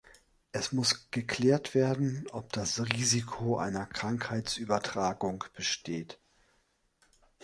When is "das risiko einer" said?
2.53-3.85